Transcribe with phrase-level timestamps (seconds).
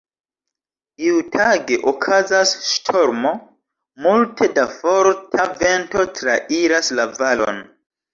[1.07, 3.33] Iutage, okazas ŝtormo.
[4.05, 7.61] Multe da forta vento trairas la valon.